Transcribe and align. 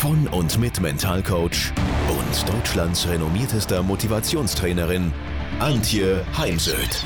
von 0.00 0.26
und 0.28 0.58
mit 0.58 0.80
Mentalcoach 0.80 1.74
und 2.08 2.48
Deutschlands 2.48 3.06
renommiertester 3.06 3.82
Motivationstrainerin 3.82 5.12
Antje 5.58 6.24
Heimsöth. 6.38 7.04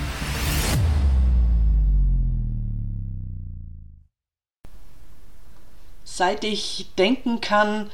Seit 6.05 6.45
ich 6.45 6.87
denken 6.97 7.41
kann, 7.41 7.91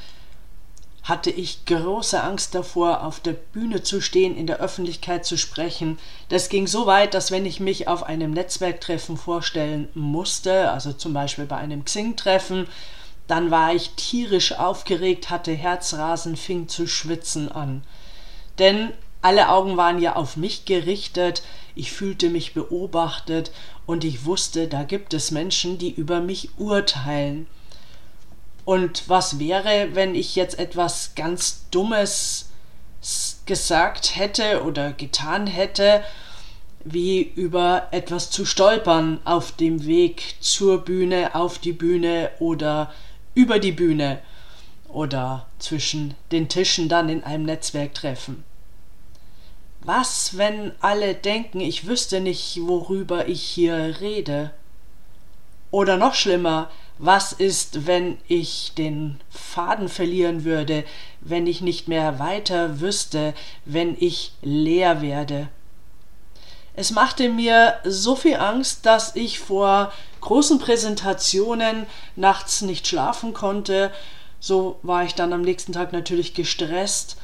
hatte 1.03 1.31
ich 1.31 1.65
große 1.65 2.23
Angst 2.23 2.55
davor, 2.55 3.03
auf 3.03 3.21
der 3.21 3.33
Bühne 3.33 3.83
zu 3.83 4.03
stehen, 4.03 4.37
in 4.37 4.47
der 4.47 4.59
Öffentlichkeit 4.59 5.25
zu 5.25 5.39
sprechen. 5.39 5.99
Das 6.29 6.51
ging 6.51 6.67
so 6.67 6.85
weit, 6.85 7.15
dass 7.15 7.31
wenn 7.31 7.47
ich 7.47 7.59
mich 7.59 7.89
auf 7.89 8.03
einem 8.03 8.33
Netzwerktreffen 8.33 9.17
vorstellen 9.17 9.89
musste, 9.95 10.71
also 10.71 10.93
zum 10.93 11.15
Beispiel 11.15 11.47
bei 11.47 11.57
einem 11.57 11.87
Xing-Treffen, 11.87 12.67
dann 13.31 13.51
war 13.51 13.73
ich 13.75 13.91
tierisch 13.91 14.53
aufgeregt, 14.53 15.31
hatte 15.31 15.53
Herzrasen, 15.53 16.37
fing 16.37 16.67
zu 16.67 16.89
schwitzen 16.89 17.51
an. 17.51 17.83
Denn 18.59 18.93
alle 19.23 19.51
Augen 19.51 19.77
waren 19.77 20.01
ja 20.01 20.17
auf 20.17 20.37
mich 20.37 20.65
gerichtet, 20.65 21.43
ich 21.75 21.93
fühlte 21.93 22.29
mich 22.29 22.55
beobachtet 22.55 23.53
und 23.87 24.03
ich 24.03 24.25
wusste, 24.25 24.67
da 24.67 24.83
gibt 24.83 25.15
es 25.15 25.31
Menschen, 25.31 25.79
die 25.79 25.91
über 25.93 26.21
mich 26.21 26.51
urteilen. 26.59 27.47
Und 28.65 29.09
was 29.09 29.39
wäre, 29.39 29.91
wenn 29.93 30.15
ich 30.15 30.35
jetzt 30.35 30.59
etwas 30.59 31.15
ganz 31.15 31.67
Dummes 31.71 32.51
gesagt 33.47 34.17
hätte 34.17 34.65
oder 34.65 34.93
getan 34.93 35.47
hätte, 35.47 36.03
wie 36.85 37.21
über 37.21 37.89
etwas 37.91 38.31
zu 38.31 38.45
stolpern 38.45 39.21
auf 39.25 39.53
dem 39.53 39.87
Weg 39.87 40.35
zur 40.41 40.79
Bühne, 40.79 41.35
auf 41.35 41.59
die 41.59 41.73
Bühne 41.73 42.31
oder 42.39 42.93
über 43.35 43.59
die 43.59 43.73
Bühne 43.73 44.21
oder 44.89 45.47
zwischen 45.59 46.15
den 46.33 46.49
Tischen 46.49 46.89
dann 46.89 47.09
in 47.09 47.23
einem 47.25 47.45
Netzwerktreffen. 47.45 48.45
Was, 49.83 50.37
wenn 50.37 50.73
alle 50.81 51.15
denken, 51.15 51.61
ich 51.61 51.87
wüsste 51.87 52.21
nicht, 52.21 52.59
worüber 52.63 53.29
ich 53.29 53.43
hier 53.43 53.97
rede? 54.01 54.51
Oder 55.71 55.97
noch 55.97 56.15
schlimmer, 56.15 56.71
was 56.99 57.33
ist, 57.33 57.87
wenn 57.87 58.19
ich 58.29 58.73
den 58.77 59.21
Faden 59.31 59.89
verlieren 59.89 60.45
würde, 60.45 60.85
wenn 61.23 61.47
ich 61.47 61.63
nicht 61.63 61.89
mehr 61.89 62.19
weiter 62.19 62.81
wüsste, 62.81 63.33
wenn 63.65 63.97
ich 63.99 64.33
leer 64.43 65.01
werde? 65.01 65.49
Es 66.75 66.91
machte 66.93 67.29
mir 67.29 67.75
so 67.85 68.15
viel 68.15 68.37
Angst, 68.37 68.87
dass 68.87 69.17
ich 69.17 69.39
vor 69.39 69.93
großen 70.21 70.59
Präsentationen 70.59 71.87
nachts 72.17 72.63
nicht 72.63 72.87
schlafen 72.87 73.35
konnte. 73.35 73.91
So 74.39 74.79
war 74.83 75.05
ich 75.05 75.15
dann 75.15 75.33
am 75.33 75.43
nächsten 75.43 75.73
Tag 75.73 75.93
natürlich 75.93 76.35
gestresst. 76.35 77.17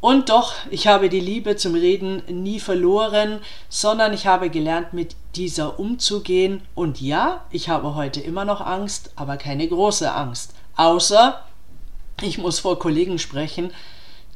Und 0.00 0.28
doch, 0.28 0.54
ich 0.70 0.86
habe 0.86 1.08
die 1.08 1.20
Liebe 1.20 1.56
zum 1.56 1.74
Reden 1.74 2.22
nie 2.28 2.60
verloren, 2.60 3.40
sondern 3.68 4.12
ich 4.12 4.26
habe 4.26 4.48
gelernt, 4.48 4.92
mit 4.92 5.16
dieser 5.34 5.80
umzugehen. 5.80 6.62
Und 6.74 7.00
ja, 7.00 7.44
ich 7.50 7.68
habe 7.68 7.94
heute 7.96 8.20
immer 8.20 8.44
noch 8.44 8.60
Angst, 8.60 9.10
aber 9.16 9.36
keine 9.36 9.66
große 9.66 10.12
Angst. 10.12 10.54
Außer, 10.76 11.42
ich 12.22 12.38
muss 12.38 12.60
vor 12.60 12.78
Kollegen 12.78 13.18
sprechen, 13.18 13.72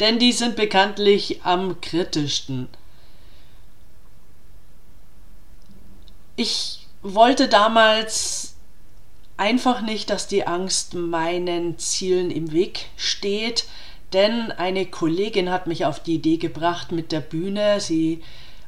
denn 0.00 0.18
die 0.18 0.32
sind 0.32 0.56
bekanntlich 0.56 1.42
am 1.44 1.80
kritischsten. 1.80 2.68
Ich 6.36 6.86
wollte 7.02 7.48
damals 7.48 8.54
einfach 9.36 9.80
nicht, 9.82 10.10
dass 10.10 10.28
die 10.28 10.46
Angst 10.46 10.94
meinen 10.94 11.78
Zielen 11.78 12.30
im 12.30 12.52
Weg 12.52 12.86
steht, 12.96 13.66
denn 14.12 14.52
eine 14.52 14.86
Kollegin 14.86 15.50
hat 15.50 15.66
mich 15.66 15.84
auf 15.84 16.00
die 16.00 16.14
Idee 16.14 16.36
gebracht 16.36 16.92
mit 16.92 17.12
der 17.12 17.20
Bühne. 17.20 17.80
Sie 17.80 18.22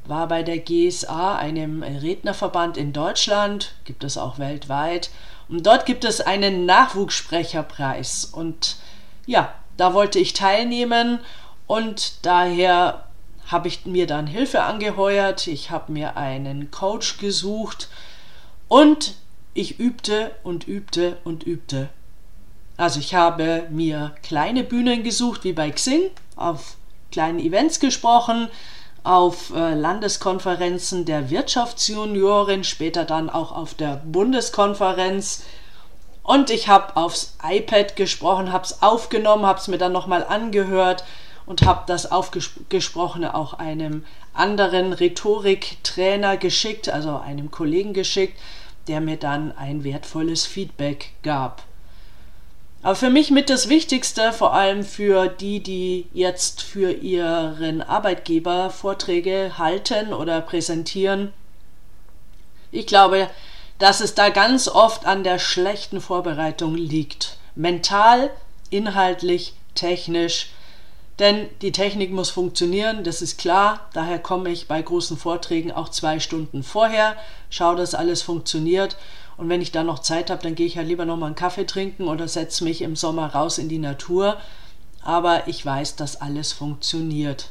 war 0.05 0.27
bei 0.27 0.43
der 0.43 0.59
GSA, 0.59 1.37
einem 1.37 1.83
Rednerverband 1.83 2.77
in 2.77 2.93
Deutschland, 2.93 3.73
gibt 3.83 4.03
es 4.03 4.17
auch 4.17 4.39
weltweit. 4.39 5.09
Und 5.47 5.65
dort 5.65 5.85
gibt 5.85 6.03
es 6.03 6.21
einen 6.21 6.65
Nachwuchssprecherpreis. 6.65 8.25
Und 8.25 8.77
ja, 9.25 9.53
da 9.77 9.93
wollte 9.93 10.19
ich 10.19 10.33
teilnehmen 10.33 11.19
und 11.67 12.25
daher 12.25 13.04
habe 13.47 13.67
ich 13.67 13.85
mir 13.85 14.07
dann 14.07 14.27
Hilfe 14.27 14.63
angeheuert. 14.63 15.47
Ich 15.47 15.69
habe 15.69 15.91
mir 15.91 16.17
einen 16.17 16.71
Coach 16.71 17.17
gesucht 17.17 17.89
und 18.67 19.15
ich 19.53 19.79
übte 19.79 20.31
und 20.43 20.67
übte 20.67 21.17
und 21.23 21.43
übte. 21.43 21.89
Also 22.77 22.99
ich 22.99 23.15
habe 23.15 23.67
mir 23.69 24.13
kleine 24.21 24.63
Bühnen 24.63 25.03
gesucht, 25.03 25.43
wie 25.43 25.53
bei 25.53 25.71
Xing, 25.71 26.11
auf 26.35 26.75
kleinen 27.11 27.39
Events 27.39 27.79
gesprochen, 27.79 28.49
auf 29.03 29.53
äh, 29.55 29.75
Landeskonferenzen 29.75 31.05
der 31.05 31.29
Wirtschaftsjunioren, 31.29 32.63
später 32.63 33.05
dann 33.05 33.29
auch 33.29 33.55
auf 33.55 33.75
der 33.75 34.01
Bundeskonferenz. 34.03 35.43
Und 36.23 36.49
ich 36.49 36.67
habe 36.67 36.97
aufs 36.97 37.37
iPad 37.47 37.95
gesprochen, 37.95 38.51
habe 38.51 38.65
es 38.65 38.81
aufgenommen, 38.81 39.45
habe 39.45 39.59
es 39.59 39.67
mir 39.67 39.77
dann 39.77 39.93
nochmal 39.93 40.25
angehört 40.25 41.03
und 41.45 41.63
habe 41.63 41.83
das 41.87 42.11
Aufgesprochene 42.11 43.35
auch 43.35 43.53
einem 43.53 44.03
anderen 44.33 44.93
Rhetoriktrainer 44.93 46.37
geschickt, 46.37 46.89
also 46.89 47.17
einem 47.17 47.51
Kollegen 47.51 47.93
geschickt, 47.93 48.39
der 48.87 49.01
mir 49.01 49.17
dann 49.17 49.55
ein 49.57 49.83
wertvolles 49.83 50.45
Feedback 50.45 51.11
gab. 51.23 51.63
Aber 52.81 52.95
für 52.95 53.09
mich 53.09 53.31
mit 53.31 53.49
das 53.49 53.67
Wichtigste, 53.67 54.31
vor 54.31 54.53
allem 54.53 54.83
für 54.83 55.27
die, 55.27 55.59
die 55.59 56.07
jetzt 56.13 56.61
für 56.61 56.91
ihren 56.91 57.81
Arbeitgeber 57.81 58.69
Vorträge 58.69 59.57
halten 59.57 60.13
oder 60.13 60.39
präsentieren, 60.41 61.33
ich 62.71 62.85
glaube, 62.85 63.29
dass 63.79 64.01
es 64.01 64.13
da 64.13 64.29
ganz 64.29 64.67
oft 64.67 65.05
an 65.05 65.23
der 65.23 65.39
schlechten 65.39 65.99
Vorbereitung 65.99 66.75
liegt. 66.75 67.37
Mental, 67.55 68.29
inhaltlich, 68.69 69.53
technisch, 69.73 70.51
denn 71.19 71.47
die 71.61 71.71
Technik 71.71 72.11
muss 72.11 72.29
funktionieren, 72.29 73.03
das 73.03 73.21
ist 73.21 73.37
klar. 73.37 73.87
Daher 73.93 74.19
komme 74.19 74.49
ich 74.49 74.67
bei 74.67 74.81
großen 74.81 75.17
Vorträgen 75.17 75.71
auch 75.71 75.89
zwei 75.89 76.19
Stunden 76.19 76.61
vorher, 76.61 77.15
schaue, 77.49 77.77
dass 77.77 77.95
alles 77.95 78.21
funktioniert. 78.21 78.97
Und 79.37 79.49
wenn 79.49 79.61
ich 79.61 79.71
dann 79.71 79.85
noch 79.85 79.99
Zeit 79.99 80.29
habe, 80.29 80.43
dann 80.43 80.55
gehe 80.55 80.65
ich 80.65 80.75
ja 80.75 80.81
lieber 80.81 81.05
noch 81.05 81.17
mal 81.17 81.27
einen 81.27 81.35
Kaffee 81.35 81.65
trinken 81.65 82.07
oder 82.07 82.27
setze 82.27 82.63
mich 82.63 82.81
im 82.81 82.95
Sommer 82.95 83.27
raus 83.27 83.57
in 83.57 83.69
die 83.69 83.79
Natur. 83.79 84.37
Aber 85.01 85.47
ich 85.47 85.65
weiß, 85.65 85.95
dass 85.95 86.19
alles 86.19 86.51
funktioniert. 86.51 87.49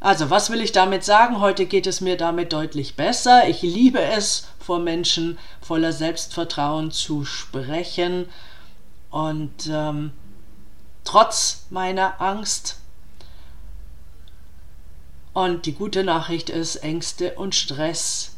Also, 0.00 0.30
was 0.30 0.48
will 0.50 0.62
ich 0.62 0.72
damit 0.72 1.04
sagen? 1.04 1.40
Heute 1.40 1.66
geht 1.66 1.86
es 1.86 2.00
mir 2.00 2.16
damit 2.16 2.54
deutlich 2.54 2.96
besser. 2.96 3.48
Ich 3.48 3.60
liebe 3.60 4.00
es, 4.00 4.48
vor 4.58 4.78
Menschen 4.78 5.38
voller 5.60 5.92
Selbstvertrauen 5.92 6.90
zu 6.90 7.26
sprechen. 7.26 8.26
Und 9.10 9.68
ähm, 9.70 10.12
trotz 11.04 11.66
meiner 11.70 12.20
Angst. 12.20 12.78
Und 15.32 15.66
die 15.66 15.74
gute 15.74 16.04
Nachricht 16.04 16.50
ist, 16.50 16.76
Ängste 16.76 17.34
und 17.34 17.54
Stress 17.54 18.32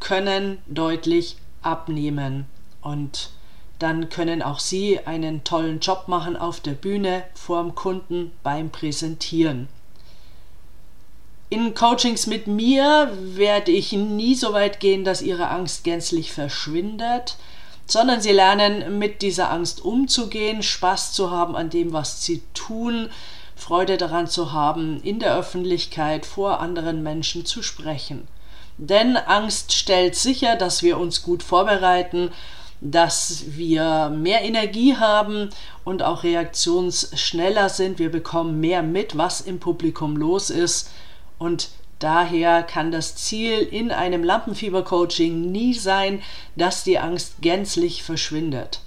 können 0.00 0.58
deutlich 0.66 1.36
abnehmen 1.62 2.46
und 2.82 3.30
dann 3.78 4.08
können 4.08 4.42
auch 4.42 4.58
Sie 4.60 5.00
einen 5.06 5.44
tollen 5.44 5.80
Job 5.80 6.04
machen 6.06 6.36
auf 6.36 6.60
der 6.60 6.72
Bühne 6.72 7.24
vorm 7.34 7.74
Kunden 7.74 8.32
beim 8.42 8.70
Präsentieren. 8.70 9.68
In 11.50 11.74
Coachings 11.74 12.26
mit 12.26 12.46
mir 12.46 13.16
werde 13.20 13.70
ich 13.70 13.92
nie 13.92 14.34
so 14.34 14.52
weit 14.52 14.80
gehen, 14.80 15.04
dass 15.04 15.22
Ihre 15.22 15.48
Angst 15.48 15.84
gänzlich 15.84 16.32
verschwindet 16.32 17.36
sondern 17.86 18.20
sie 18.20 18.32
lernen 18.32 18.98
mit 18.98 19.22
dieser 19.22 19.50
Angst 19.50 19.84
umzugehen, 19.84 20.62
Spaß 20.62 21.12
zu 21.12 21.30
haben 21.30 21.56
an 21.56 21.70
dem, 21.70 21.92
was 21.92 22.22
sie 22.22 22.42
tun, 22.54 23.10
Freude 23.56 23.96
daran 23.96 24.26
zu 24.26 24.52
haben, 24.52 25.00
in 25.02 25.20
der 25.20 25.36
Öffentlichkeit 25.36 26.26
vor 26.26 26.60
anderen 26.60 27.02
Menschen 27.02 27.44
zu 27.44 27.62
sprechen. 27.62 28.26
Denn 28.78 29.16
Angst 29.16 29.72
stellt 29.72 30.16
sicher, 30.16 30.56
dass 30.56 30.82
wir 30.82 30.98
uns 30.98 31.22
gut 31.22 31.42
vorbereiten, 31.42 32.30
dass 32.80 33.44
wir 33.56 34.10
mehr 34.10 34.42
Energie 34.42 34.96
haben 34.96 35.50
und 35.84 36.02
auch 36.02 36.24
reaktionsschneller 36.24 37.68
sind. 37.68 37.98
Wir 37.98 38.10
bekommen 38.10 38.60
mehr 38.60 38.82
mit, 38.82 39.16
was 39.16 39.40
im 39.40 39.60
Publikum 39.60 40.16
los 40.16 40.50
ist. 40.50 40.90
Und 41.38 41.68
daher 41.98 42.62
kann 42.62 42.90
das 42.90 43.16
Ziel 43.16 43.58
in 43.58 43.90
einem 43.90 44.24
Lampenfieber-Coaching 44.24 45.50
nie 45.50 45.74
sein, 45.74 46.22
dass 46.56 46.84
die 46.84 46.98
Angst 46.98 47.36
gänzlich 47.40 48.02
verschwindet. 48.02 48.80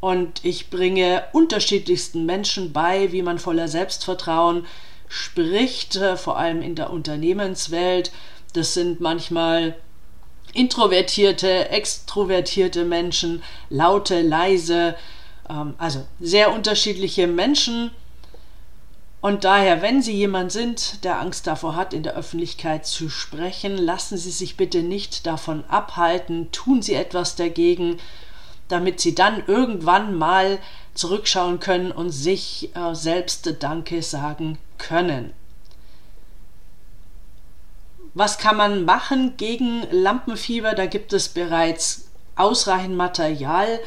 Und 0.00 0.44
ich 0.44 0.70
bringe 0.70 1.24
unterschiedlichsten 1.32 2.24
Menschen 2.24 2.72
bei, 2.72 3.12
wie 3.12 3.22
man 3.22 3.38
voller 3.38 3.68
Selbstvertrauen 3.68 4.66
spricht, 5.08 5.96
äh, 5.96 6.16
vor 6.16 6.38
allem 6.38 6.62
in 6.62 6.74
der 6.74 6.90
Unternehmenswelt. 6.90 8.10
Das 8.54 8.74
sind 8.74 9.00
manchmal 9.00 9.76
introvertierte, 10.54 11.68
extrovertierte 11.68 12.84
Menschen, 12.84 13.42
laute, 13.68 14.22
leise, 14.22 14.96
ähm, 15.48 15.74
also 15.78 16.06
sehr 16.18 16.52
unterschiedliche 16.52 17.26
Menschen. 17.26 17.90
Und 19.20 19.44
daher, 19.44 19.82
wenn 19.82 20.00
Sie 20.00 20.14
jemand 20.14 20.50
sind, 20.50 21.04
der 21.04 21.20
Angst 21.20 21.46
davor 21.46 21.76
hat, 21.76 21.92
in 21.92 22.02
der 22.02 22.16
Öffentlichkeit 22.16 22.86
zu 22.86 23.10
sprechen, 23.10 23.76
lassen 23.76 24.16
Sie 24.16 24.30
sich 24.30 24.56
bitte 24.56 24.82
nicht 24.82 25.26
davon 25.26 25.64
abhalten, 25.68 26.50
tun 26.52 26.80
Sie 26.80 26.94
etwas 26.94 27.36
dagegen, 27.36 27.98
damit 28.68 29.00
Sie 29.00 29.14
dann 29.14 29.42
irgendwann 29.46 30.16
mal 30.16 30.58
zurückschauen 30.94 31.60
können 31.60 31.92
und 31.92 32.10
sich 32.10 32.74
äh, 32.74 32.94
selbst 32.94 33.56
Danke 33.60 34.02
sagen 34.02 34.58
können. 34.78 35.34
Was 38.14 38.38
kann 38.38 38.56
man 38.56 38.84
machen 38.84 39.34
gegen 39.36 39.82
Lampenfieber? 39.90 40.72
Da 40.72 40.86
gibt 40.86 41.12
es 41.12 41.28
bereits 41.28 42.10
ausreichend 42.36 42.96
Material. 42.96 43.80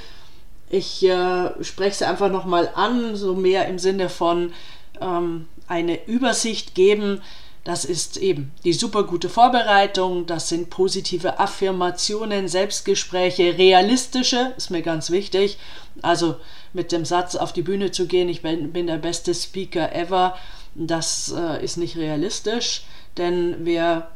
Ich 0.70 1.04
äh, 1.04 1.64
spreche 1.64 1.92
es 1.92 2.02
einfach 2.04 2.30
nochmal 2.30 2.70
an, 2.76 3.16
so 3.16 3.36
mehr 3.36 3.68
im 3.68 3.80
Sinne 3.80 4.10
von 4.10 4.54
ähm, 5.02 5.48
eine 5.68 6.06
Übersicht 6.08 6.76
geben. 6.76 7.22
Das 7.64 7.86
ist 7.86 8.18
eben 8.18 8.52
die 8.66 8.74
super 8.74 9.04
gute 9.04 9.30
Vorbereitung, 9.30 10.26
das 10.26 10.50
sind 10.50 10.70
positive 10.70 11.40
Affirmationen, 11.40 12.50
Selbstgespräche, 12.50 13.58
realistische, 13.58 14.54
ist 14.58 14.70
mir 14.70 14.82
ganz 14.82 15.12
wichtig. 15.12 15.58
Also 16.02 16.36
mit 16.74 16.92
dem 16.92 17.06
Satz 17.06 17.36
auf 17.36 17.54
die 17.54 17.62
Bühne 17.62 17.92
zu 17.92 18.06
gehen, 18.06 18.28
ich 18.28 18.42
bin, 18.42 18.74
bin 18.74 18.88
der 18.88 18.98
beste 18.98 19.34
Speaker 19.34 19.96
ever, 19.96 20.36
das 20.76 21.34
äh, 21.38 21.64
ist 21.64 21.78
nicht 21.78 21.96
realistisch, 21.96 22.84
denn 23.18 23.56
wer 23.60 24.10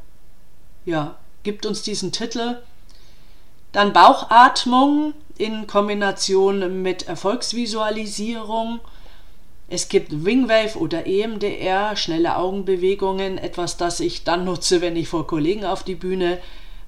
ja, 0.83 1.15
gibt 1.43 1.65
uns 1.65 1.83
diesen 1.83 2.11
Titel. 2.11 2.57
Dann 3.71 3.93
Bauchatmung 3.93 5.13
in 5.37 5.67
Kombination 5.67 6.81
mit 6.81 7.07
Erfolgsvisualisierung. 7.07 8.79
Es 9.69 9.89
gibt 9.89 10.25
Wingwave 10.25 10.77
oder 10.77 11.05
EMDR, 11.05 11.95
schnelle 11.95 12.37
Augenbewegungen, 12.37 13.37
etwas, 13.37 13.77
das 13.77 13.99
ich 13.99 14.23
dann 14.23 14.45
nutze, 14.45 14.81
wenn 14.81 14.95
ich 14.95 15.09
vor 15.09 15.27
Kollegen 15.27 15.65
auf 15.65 15.83
die 15.83 15.95
Bühne 15.95 16.39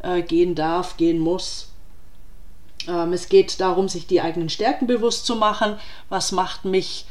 äh, 0.01 0.21
gehen 0.21 0.55
darf, 0.55 0.95
gehen 0.95 1.19
muss. 1.19 1.69
Ähm, 2.87 3.11
es 3.11 3.27
geht 3.27 3.59
darum, 3.59 3.89
sich 3.89 4.07
die 4.07 4.21
eigenen 4.21 4.49
Stärken 4.49 4.87
bewusst 4.87 5.25
zu 5.25 5.35
machen. 5.35 5.77
Was 6.07 6.31
macht 6.31 6.63
mich 6.63 7.05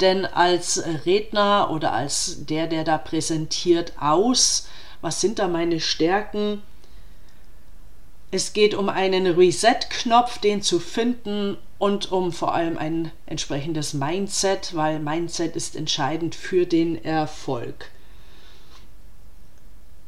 denn 0.00 0.24
als 0.24 0.84
Redner 1.04 1.70
oder 1.72 1.92
als 1.92 2.46
der, 2.46 2.68
der 2.68 2.84
da 2.84 2.98
präsentiert, 2.98 3.94
aus? 4.00 4.68
was 5.00 5.20
sind 5.20 5.38
da 5.38 5.48
meine 5.48 5.80
Stärken. 5.80 6.62
Es 8.30 8.52
geht 8.52 8.74
um 8.74 8.88
einen 8.88 9.26
Reset-Knopf, 9.26 10.38
den 10.38 10.62
zu 10.62 10.80
finden 10.80 11.56
und 11.78 12.10
um 12.10 12.32
vor 12.32 12.54
allem 12.54 12.76
ein 12.76 13.12
entsprechendes 13.26 13.94
Mindset, 13.94 14.74
weil 14.74 14.98
Mindset 14.98 15.54
ist 15.56 15.76
entscheidend 15.76 16.34
für 16.34 16.66
den 16.66 17.02
Erfolg. 17.04 17.90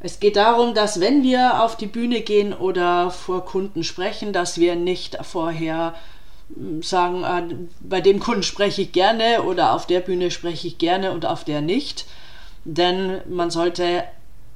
Es 0.01 0.19
geht 0.19 0.37
darum, 0.37 0.75
dass 0.75 0.99
wenn 0.99 1.23
wir 1.23 1.63
auf 1.63 1.77
die 1.77 1.87
Bühne 1.87 2.23
gehen 2.23 2.55
oder 2.55 3.11
vor 3.11 3.45
Kunden 3.45 3.85
sprechen, 3.85 4.33
dass 4.33 4.59
wir 4.59 4.75
nicht 4.75 5.19
vorher 5.23 5.95
hm, 6.55 6.83
sagen, 6.83 7.25
ah, 7.25 7.43
bei 7.81 8.01
dem 8.01 8.19
Kunden 8.19 8.43
spreche 8.43 8.83
ich 8.83 8.93
gerne 8.93 9.43
oder 9.43 9.75
auf 9.75 9.87
der 9.87 10.01
Bühne 10.01 10.31
spreche 10.31 10.67
ich 10.67 10.79
gerne 10.79 11.13
und 11.13 11.27
auf 11.27 11.45
der 11.45 11.61
nicht. 11.61 12.07
Denn 12.65 13.21
man 13.29 13.51
sollte 13.51 14.05